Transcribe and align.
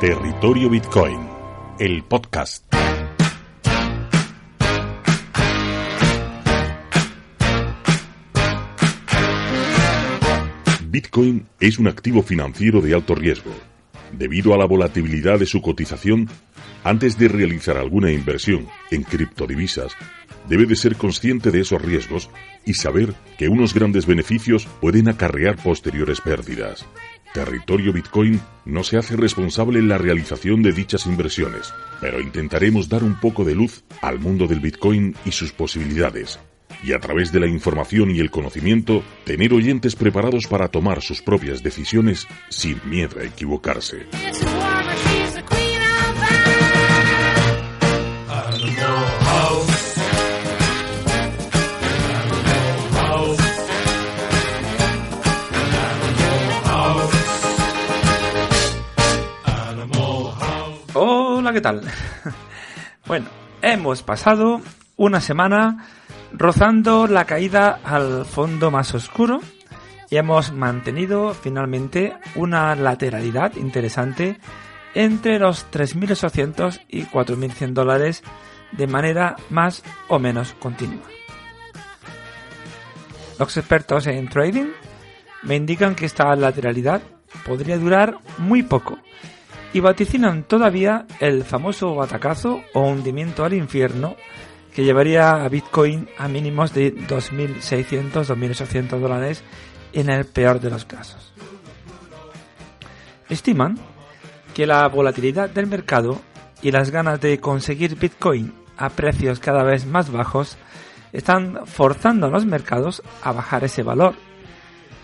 Territorio 0.00 0.70
Bitcoin, 0.70 1.28
el 1.78 2.02
podcast. 2.04 2.64
Bitcoin 10.86 11.46
es 11.60 11.78
un 11.78 11.88
activo 11.88 12.22
financiero 12.22 12.80
de 12.80 12.94
alto 12.94 13.14
riesgo. 13.14 13.50
Debido 14.12 14.54
a 14.54 14.56
la 14.56 14.64
volatilidad 14.64 15.38
de 15.38 15.44
su 15.44 15.60
cotización, 15.60 16.30
antes 16.82 17.18
de 17.18 17.28
realizar 17.28 17.76
alguna 17.76 18.10
inversión 18.10 18.68
en 18.90 19.02
criptodivisas, 19.02 19.92
debe 20.48 20.64
de 20.64 20.76
ser 20.76 20.96
consciente 20.96 21.50
de 21.50 21.60
esos 21.60 21.82
riesgos 21.82 22.30
y 22.64 22.72
saber 22.72 23.12
que 23.36 23.50
unos 23.50 23.74
grandes 23.74 24.06
beneficios 24.06 24.66
pueden 24.80 25.10
acarrear 25.10 25.56
posteriores 25.56 26.22
pérdidas. 26.22 26.86
Territorio 27.32 27.92
Bitcoin 27.92 28.40
no 28.64 28.82
se 28.82 28.96
hace 28.96 29.16
responsable 29.16 29.78
en 29.78 29.88
la 29.88 29.98
realización 29.98 30.62
de 30.62 30.72
dichas 30.72 31.06
inversiones, 31.06 31.72
pero 32.00 32.20
intentaremos 32.20 32.88
dar 32.88 33.04
un 33.04 33.20
poco 33.20 33.44
de 33.44 33.54
luz 33.54 33.84
al 34.02 34.18
mundo 34.18 34.46
del 34.48 34.60
Bitcoin 34.60 35.14
y 35.24 35.32
sus 35.32 35.52
posibilidades, 35.52 36.40
y 36.82 36.92
a 36.92 36.98
través 36.98 37.30
de 37.30 37.40
la 37.40 37.46
información 37.46 38.10
y 38.10 38.18
el 38.18 38.30
conocimiento, 38.30 39.04
tener 39.24 39.52
oyentes 39.52 39.94
preparados 39.94 40.46
para 40.48 40.68
tomar 40.68 41.02
sus 41.02 41.22
propias 41.22 41.62
decisiones 41.62 42.26
sin 42.48 42.80
miedo 42.84 43.20
a 43.20 43.24
equivocarse. 43.24 44.06
¿Qué 61.52 61.60
tal? 61.60 61.82
Bueno, 63.06 63.26
hemos 63.62 64.02
pasado 64.02 64.60
una 64.96 65.20
semana 65.20 65.88
rozando 66.32 67.08
la 67.08 67.24
caída 67.24 67.80
al 67.82 68.24
fondo 68.24 68.70
más 68.70 68.94
oscuro 68.94 69.40
y 70.10 70.16
hemos 70.16 70.52
mantenido 70.52 71.34
finalmente 71.34 72.14
una 72.36 72.76
lateralidad 72.76 73.56
interesante 73.56 74.38
entre 74.94 75.40
los 75.40 75.68
3.800 75.72 76.82
y 76.88 77.04
4.100 77.04 77.72
dólares 77.72 78.22
de 78.70 78.86
manera 78.86 79.34
más 79.48 79.82
o 80.06 80.20
menos 80.20 80.54
continua. 80.60 81.06
Los 83.40 83.56
expertos 83.56 84.06
en 84.06 84.28
trading 84.28 84.68
me 85.42 85.56
indican 85.56 85.96
que 85.96 86.06
esta 86.06 86.36
lateralidad 86.36 87.00
podría 87.44 87.78
durar 87.78 88.18
muy 88.38 88.62
poco 88.62 88.98
y 89.72 89.80
vaticinan 89.80 90.42
todavía 90.42 91.06
el 91.20 91.44
famoso 91.44 91.94
batacazo 91.94 92.62
o 92.74 92.80
hundimiento 92.80 93.44
al 93.44 93.54
infierno 93.54 94.16
que 94.74 94.84
llevaría 94.84 95.44
a 95.44 95.48
Bitcoin 95.48 96.08
a 96.18 96.28
mínimos 96.28 96.72
de 96.74 96.94
2.600, 96.94 98.10
2.800 98.12 98.98
dólares 98.98 99.42
en 99.92 100.10
el 100.10 100.24
peor 100.26 100.60
de 100.60 100.70
los 100.70 100.84
casos. 100.84 101.32
Estiman 103.28 103.78
que 104.54 104.66
la 104.66 104.86
volatilidad 104.88 105.50
del 105.50 105.66
mercado 105.66 106.20
y 106.62 106.72
las 106.72 106.90
ganas 106.90 107.20
de 107.20 107.38
conseguir 107.40 107.96
Bitcoin 107.96 108.52
a 108.76 108.90
precios 108.90 109.38
cada 109.40 109.62
vez 109.62 109.86
más 109.86 110.10
bajos 110.10 110.56
están 111.12 111.66
forzando 111.66 112.26
a 112.26 112.30
los 112.30 112.46
mercados 112.46 113.02
a 113.22 113.32
bajar 113.32 113.64
ese 113.64 113.82
valor 113.82 114.14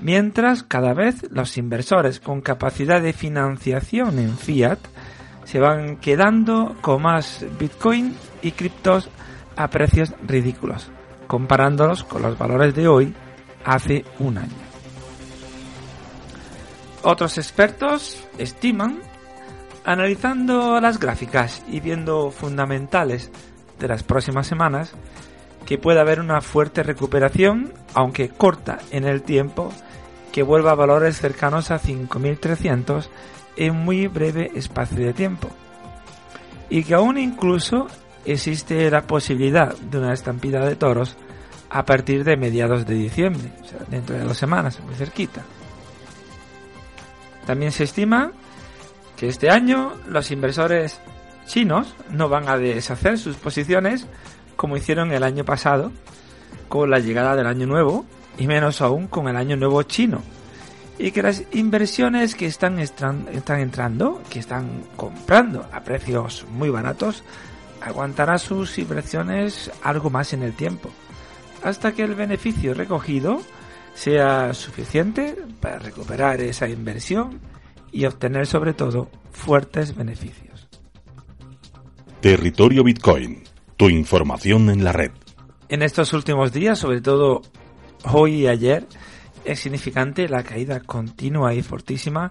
mientras 0.00 0.62
cada 0.62 0.94
vez 0.94 1.26
los 1.30 1.56
inversores 1.58 2.20
con 2.20 2.40
capacidad 2.40 3.00
de 3.02 3.12
financiación 3.12 4.18
en 4.18 4.36
fiat 4.36 4.78
se 5.44 5.58
van 5.58 5.96
quedando 5.96 6.76
con 6.80 7.02
más 7.02 7.44
Bitcoin 7.58 8.14
y 8.42 8.52
criptos 8.52 9.10
a 9.56 9.68
precios 9.68 10.14
ridículos, 10.26 10.90
comparándolos 11.26 12.04
con 12.04 12.22
los 12.22 12.38
valores 12.38 12.74
de 12.74 12.88
hoy 12.88 13.14
hace 13.64 14.04
un 14.18 14.38
año. 14.38 14.72
Otros 17.02 17.36
expertos 17.38 18.24
estiman, 18.38 19.00
analizando 19.84 20.80
las 20.80 21.00
gráficas 21.00 21.62
y 21.68 21.80
viendo 21.80 22.30
fundamentales 22.30 23.30
de 23.80 23.88
las 23.88 24.04
próximas 24.04 24.46
semanas, 24.46 24.94
que 25.66 25.78
puede 25.78 26.00
haber 26.00 26.20
una 26.20 26.40
fuerte 26.40 26.82
recuperación, 26.82 27.72
aunque 27.94 28.28
corta 28.28 28.78
en 28.90 29.04
el 29.04 29.22
tiempo, 29.22 29.72
que 30.32 30.42
vuelva 30.42 30.72
a 30.72 30.76
valores 30.76 31.18
cercanos 31.18 31.70
a 31.70 31.80
5.300 31.80 33.08
en 33.56 33.76
muy 33.76 34.06
breve 34.06 34.50
espacio 34.54 35.04
de 35.04 35.12
tiempo. 35.12 35.48
Y 36.70 36.84
que 36.84 36.94
aún 36.94 37.18
incluso 37.18 37.86
existe 38.24 38.90
la 38.90 39.02
posibilidad 39.02 39.76
de 39.76 39.98
una 39.98 40.12
estampida 40.12 40.64
de 40.64 40.76
toros 40.76 41.16
a 41.68 41.84
partir 41.84 42.24
de 42.24 42.36
mediados 42.36 42.86
de 42.86 42.94
diciembre, 42.94 43.52
o 43.62 43.64
sea, 43.64 43.80
dentro 43.88 44.16
de 44.16 44.24
dos 44.24 44.36
semanas, 44.36 44.80
muy 44.80 44.94
cerquita. 44.94 45.42
También 47.46 47.72
se 47.72 47.84
estima 47.84 48.32
que 49.16 49.28
este 49.28 49.50
año 49.50 49.94
los 50.08 50.30
inversores 50.30 51.00
chinos 51.46 51.94
no 52.10 52.28
van 52.28 52.48
a 52.48 52.56
deshacer 52.56 53.18
sus 53.18 53.36
posiciones 53.36 54.06
como 54.62 54.76
hicieron 54.76 55.10
el 55.10 55.24
año 55.24 55.44
pasado 55.44 55.90
con 56.68 56.88
la 56.88 57.00
llegada 57.00 57.34
del 57.34 57.48
año 57.48 57.66
nuevo 57.66 58.06
y 58.38 58.46
menos 58.46 58.80
aún 58.80 59.08
con 59.08 59.26
el 59.26 59.36
año 59.36 59.56
nuevo 59.56 59.82
chino. 59.82 60.22
Y 61.00 61.10
que 61.10 61.20
las 61.20 61.42
inversiones 61.50 62.36
que 62.36 62.46
están, 62.46 62.78
están 62.78 63.26
entrando, 63.58 64.22
que 64.30 64.38
están 64.38 64.84
comprando 64.94 65.66
a 65.72 65.80
precios 65.80 66.46
muy 66.48 66.70
baratos, 66.70 67.24
aguantará 67.80 68.38
sus 68.38 68.78
inversiones 68.78 69.68
algo 69.82 70.10
más 70.10 70.32
en 70.32 70.44
el 70.44 70.52
tiempo, 70.52 70.90
hasta 71.64 71.90
que 71.90 72.04
el 72.04 72.14
beneficio 72.14 72.72
recogido 72.72 73.42
sea 73.94 74.54
suficiente 74.54 75.38
para 75.60 75.80
recuperar 75.80 76.40
esa 76.40 76.68
inversión 76.68 77.40
y 77.90 78.04
obtener 78.04 78.46
sobre 78.46 78.74
todo 78.74 79.10
fuertes 79.32 79.96
beneficios. 79.96 80.68
Territorio 82.20 82.84
Bitcoin, 82.84 83.42
tu 83.82 83.90
información 83.90 84.70
en 84.70 84.84
la 84.84 84.92
red. 84.92 85.10
En 85.68 85.82
estos 85.82 86.12
últimos 86.12 86.52
días, 86.52 86.78
sobre 86.78 87.00
todo 87.00 87.42
hoy 88.04 88.42
y 88.42 88.46
ayer 88.46 88.86
es 89.44 89.58
significante 89.58 90.28
la 90.28 90.44
caída 90.44 90.78
continua 90.78 91.52
y 91.52 91.62
fortísima 91.62 92.30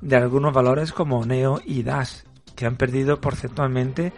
de 0.00 0.14
algunos 0.14 0.54
valores 0.54 0.92
como 0.92 1.26
Neo 1.26 1.60
y 1.64 1.82
DAS, 1.82 2.24
que 2.54 2.66
han 2.66 2.76
perdido 2.76 3.20
porcentualmente 3.20 4.12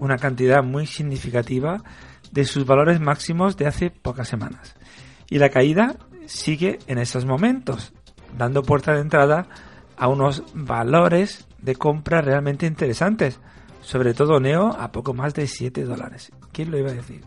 una 0.00 0.18
cantidad 0.18 0.64
muy 0.64 0.88
significativa 0.88 1.84
de 2.32 2.44
sus 2.44 2.66
valores 2.66 2.98
máximos 2.98 3.56
de 3.56 3.68
hace 3.68 3.90
pocas 3.90 4.26
semanas. 4.26 4.74
Y 5.30 5.38
la 5.38 5.50
caída 5.50 5.94
sigue 6.26 6.80
en 6.88 6.98
esos 6.98 7.26
momentos, 7.26 7.92
dando 8.36 8.64
puerta 8.64 8.92
de 8.92 9.02
entrada 9.02 9.46
a 9.96 10.08
unos 10.08 10.42
valores 10.52 11.46
de 11.62 11.76
compra 11.76 12.22
realmente 12.22 12.66
interesantes, 12.66 13.38
sobre 13.84 14.14
todo 14.14 14.40
Neo 14.40 14.68
a 14.68 14.90
poco 14.90 15.12
más 15.14 15.34
de 15.34 15.46
7 15.46 15.84
dólares. 15.84 16.32
¿Quién 16.52 16.70
lo 16.70 16.78
iba 16.78 16.90
a 16.90 16.94
decir? 16.94 17.22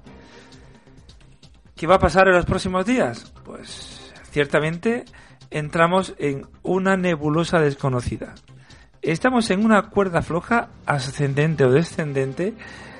¿Qué 1.75 1.85
va 1.85 1.95
a 1.95 1.99
pasar 1.99 2.27
en 2.27 2.33
los 2.33 2.45
próximos 2.45 2.85
días? 2.85 3.31
Pues 3.45 4.11
ciertamente 4.31 5.05
entramos 5.51 6.15
en 6.17 6.47
una 6.63 6.97
nebulosa 6.97 7.59
desconocida. 7.59 8.33
Estamos 9.03 9.51
en 9.51 9.63
una 9.63 9.83
cuerda 9.83 10.23
floja 10.23 10.69
ascendente 10.87 11.63
o 11.63 11.71
descendente 11.71 12.55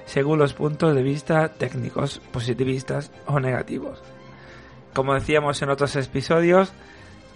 según 0.05 0.37
los 0.37 0.53
puntos 0.53 0.95
de 0.95 1.01
vista 1.01 1.49
técnicos, 1.49 2.21
positivistas 2.31 3.11
o 3.25 3.39
negativos. 3.39 4.01
Como 4.93 5.15
decíamos 5.15 5.61
en 5.63 5.71
otros 5.71 5.95
episodios, 5.95 6.71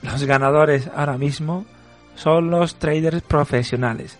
los 0.03 0.23
ganadores 0.23 0.89
ahora 0.95 1.17
mismo 1.17 1.65
son 2.15 2.51
los 2.51 2.75
traders 2.75 3.23
profesionales 3.23 4.19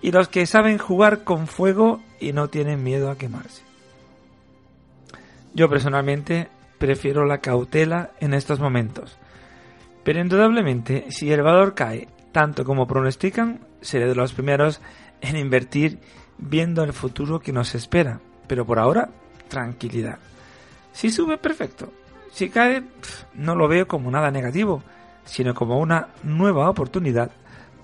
y 0.00 0.12
los 0.12 0.28
que 0.28 0.46
saben 0.46 0.78
jugar 0.78 1.24
con 1.24 1.46
fuego 1.46 2.00
y 2.20 2.32
no 2.32 2.48
tienen 2.48 2.82
miedo 2.82 3.10
a 3.10 3.18
quemarse. 3.18 3.62
Yo 5.54 5.68
personalmente 5.68 6.48
prefiero 6.78 7.24
la 7.24 7.38
cautela 7.38 8.10
en 8.20 8.34
estos 8.34 8.60
momentos. 8.60 9.18
Pero 10.04 10.20
indudablemente, 10.20 11.06
si 11.10 11.30
el 11.32 11.42
valor 11.42 11.74
cae 11.74 12.08
tanto 12.32 12.64
como 12.64 12.86
pronostican, 12.86 13.60
seré 13.80 14.06
de 14.06 14.14
los 14.14 14.32
primeros 14.32 14.80
en 15.20 15.36
invertir 15.36 15.98
viendo 16.38 16.84
el 16.84 16.92
futuro 16.92 17.40
que 17.40 17.52
nos 17.52 17.74
espera. 17.74 18.20
Pero 18.46 18.64
por 18.64 18.78
ahora, 18.78 19.10
tranquilidad. 19.48 20.18
Si 20.92 21.10
sube, 21.10 21.38
perfecto. 21.38 21.92
Si 22.32 22.48
cae, 22.48 22.84
no 23.34 23.54
lo 23.54 23.68
veo 23.68 23.88
como 23.88 24.10
nada 24.10 24.30
negativo, 24.30 24.82
sino 25.24 25.54
como 25.54 25.78
una 25.78 26.08
nueva 26.22 26.70
oportunidad 26.70 27.30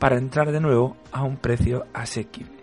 para 0.04 0.18
entrar 0.18 0.52
de 0.52 0.60
nuevo 0.60 0.98
a 1.12 1.22
un 1.22 1.38
precio 1.38 1.86
asequible. 1.94 2.58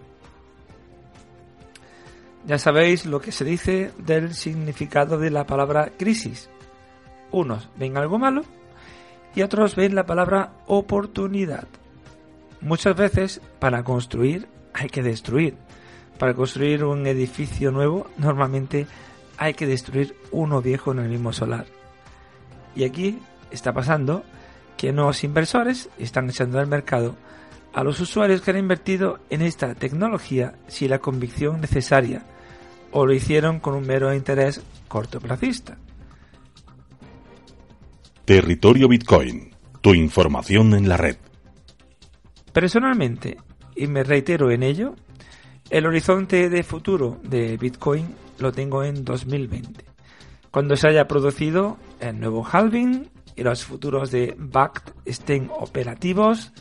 Ya 2.45 2.59
sabéis 2.59 3.07
lo 3.07 3.19
que 3.19 3.31
se 3.31 3.43
dice 3.43 3.91
del 3.97 4.35
significado 4.35 5.17
de 5.17 5.31
la 5.31 5.47
palabra 5.47 5.91
crisis. 5.97 6.51
Unos 7.31 7.67
ven 7.77 7.97
algo 7.97 8.19
malo 8.19 8.43
y 9.33 9.41
otros 9.41 9.75
ven 9.75 9.95
la 9.95 10.05
palabra 10.05 10.53
oportunidad. 10.67 11.67
Muchas 12.61 12.95
veces 12.95 13.41
para 13.57 13.83
construir 13.83 14.47
hay 14.75 14.89
que 14.89 15.01
destruir. 15.01 15.57
Para 16.19 16.35
construir 16.35 16.83
un 16.83 17.07
edificio 17.07 17.71
nuevo 17.71 18.05
normalmente 18.19 18.85
hay 19.39 19.55
que 19.55 19.65
destruir 19.65 20.15
uno 20.29 20.61
viejo 20.61 20.91
en 20.91 20.99
el 20.99 21.09
mismo 21.09 21.33
solar. 21.33 21.65
Y 22.75 22.83
aquí 22.83 23.17
está 23.49 23.73
pasando 23.73 24.23
que 24.77 24.91
nuevos 24.91 25.23
inversores 25.23 25.89
están 25.97 26.29
echando 26.29 26.59
al 26.59 26.67
mercado 26.67 27.15
a 27.73 27.83
los 27.83 27.99
usuarios 27.99 28.41
que 28.41 28.51
han 28.51 28.57
invertido 28.57 29.19
en 29.29 29.41
esta 29.41 29.75
tecnología 29.75 30.55
sin 30.67 30.89
la 30.89 30.99
convicción 30.99 31.61
necesaria 31.61 32.25
o 32.91 33.05
lo 33.05 33.13
hicieron 33.13 33.59
con 33.59 33.73
un 33.75 33.87
mero 33.87 34.13
interés 34.13 34.61
cortoplacista. 34.87 35.77
Territorio 38.25 38.87
Bitcoin, 38.87 39.51
tu 39.81 39.93
información 39.93 40.73
en 40.73 40.87
la 40.87 40.97
red. 40.97 41.17
Personalmente, 42.53 43.37
y 43.75 43.87
me 43.87 44.03
reitero 44.03 44.51
en 44.51 44.63
ello, 44.63 44.95
el 45.69 45.85
horizonte 45.85 46.49
de 46.49 46.63
futuro 46.63 47.19
de 47.23 47.55
Bitcoin 47.57 48.13
lo 48.39 48.51
tengo 48.51 48.83
en 48.83 49.05
2020, 49.05 49.85
cuando 50.51 50.75
se 50.75 50.89
haya 50.89 51.07
producido 51.07 51.77
el 52.01 52.19
nuevo 52.19 52.45
halving 52.45 53.09
los 53.43 53.63
futuros 53.63 54.11
de 54.11 54.35
BACT 54.37 54.91
estén 55.05 55.49
operativos, 55.53 56.51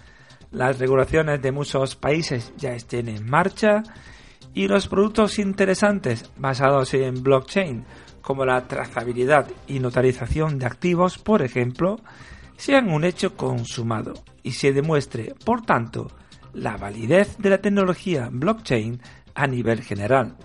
las 0.50 0.78
regulaciones 0.78 1.40
de 1.42 1.52
muchos 1.52 1.96
países 1.96 2.52
ya 2.56 2.72
estén 2.72 3.08
en 3.08 3.28
marcha 3.28 3.82
y 4.54 4.66
los 4.66 4.88
productos 4.88 5.38
interesantes 5.38 6.30
basados 6.36 6.92
en 6.94 7.22
blockchain, 7.22 7.84
como 8.20 8.44
la 8.44 8.66
trazabilidad 8.66 9.48
y 9.66 9.78
notarización 9.78 10.58
de 10.58 10.66
activos, 10.66 11.18
por 11.18 11.42
ejemplo, 11.42 12.00
sean 12.56 12.90
un 12.90 13.04
hecho 13.04 13.36
consumado 13.36 14.14
y 14.42 14.52
se 14.52 14.72
demuestre, 14.72 15.34
por 15.44 15.62
tanto, 15.62 16.10
la 16.52 16.76
validez 16.76 17.36
de 17.38 17.50
la 17.50 17.58
tecnología 17.58 18.28
blockchain 18.30 19.00
a 19.34 19.46
nivel 19.46 19.82
general. 19.82 20.36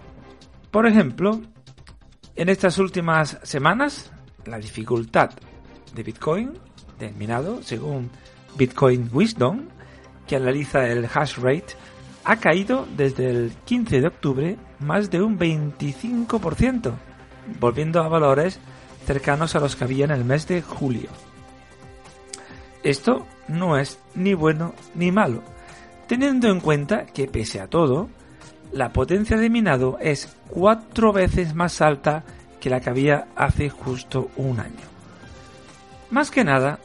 Por 0.71 0.87
ejemplo, 0.87 1.41
en 2.35 2.49
estas 2.49 2.77
últimas 2.77 3.39
semanas, 3.43 4.11
la 4.45 4.59
dificultad 4.59 5.31
de 5.95 6.03
Bitcoin, 6.03 6.53
terminado 6.99 7.63
según 7.63 8.11
Bitcoin 8.57 9.09
Wisdom, 9.11 9.63
que 10.27 10.35
analiza 10.35 10.87
el 10.87 11.05
hash 11.05 11.37
rate, 11.37 11.75
ha 12.23 12.37
caído 12.37 12.87
desde 12.95 13.29
el 13.29 13.53
15 13.65 14.01
de 14.01 14.07
octubre 14.07 14.57
más 14.79 15.09
de 15.09 15.21
un 15.21 15.37
25%, 15.37 16.93
volviendo 17.59 18.01
a 18.01 18.07
valores 18.07 18.59
cercanos 19.05 19.55
a 19.55 19.59
los 19.59 19.75
que 19.75 19.83
había 19.83 20.05
en 20.05 20.11
el 20.11 20.25
mes 20.25 20.47
de 20.47 20.61
julio. 20.61 21.09
Esto 22.83 23.25
no 23.47 23.77
es 23.77 23.99
ni 24.15 24.33
bueno 24.33 24.73
ni 24.95 25.11
malo, 25.11 25.41
teniendo 26.07 26.49
en 26.49 26.59
cuenta 26.59 27.05
que 27.05 27.27
pese 27.27 27.61
a 27.61 27.67
todo, 27.67 28.09
la 28.71 28.91
potencia 28.91 29.37
de 29.37 29.49
minado 29.49 29.97
es 30.01 30.35
cuatro 30.49 31.13
veces 31.13 31.55
más 31.55 31.81
alta 31.81 32.23
que 32.59 32.69
la 32.69 32.79
que 32.79 32.89
había 32.89 33.27
hace 33.35 33.69
justo 33.69 34.29
un 34.37 34.59
año. 34.59 34.94
Más 36.09 36.31
que 36.31 36.43
nada, 36.43 36.79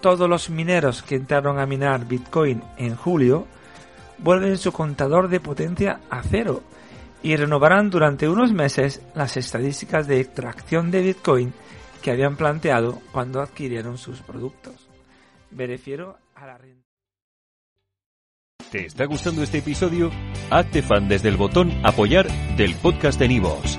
todos 0.00 0.28
los 0.28 0.50
mineros 0.50 1.02
que 1.02 1.14
entraron 1.14 1.58
a 1.58 1.66
minar 1.66 2.06
Bitcoin 2.06 2.62
en 2.76 2.96
julio 2.96 3.46
vuelven 4.18 4.58
su 4.58 4.72
contador 4.72 5.28
de 5.28 5.40
potencia 5.40 6.00
a 6.10 6.22
cero 6.22 6.62
y 7.22 7.36
renovarán 7.36 7.90
durante 7.90 8.28
unos 8.28 8.52
meses 8.52 9.02
las 9.14 9.36
estadísticas 9.36 10.06
de 10.06 10.20
extracción 10.20 10.90
de 10.90 11.02
Bitcoin 11.02 11.52
que 12.02 12.10
habían 12.10 12.36
planteado 12.36 13.00
cuando 13.12 13.40
adquirieron 13.40 13.98
sus 13.98 14.20
productos. 14.20 14.88
Me 15.50 15.66
refiero 15.66 16.18
a 16.34 16.46
la 16.46 16.58
renta. 16.58 16.86
¿Te 18.70 18.86
está 18.86 19.06
gustando 19.06 19.42
este 19.42 19.58
episodio? 19.58 20.10
Hazte 20.50 20.82
fan 20.82 21.08
desde 21.08 21.28
el 21.28 21.36
botón 21.36 21.72
apoyar 21.84 22.26
del 22.56 22.74
podcast 22.76 23.18
de 23.18 23.28
Nivos. 23.28 23.78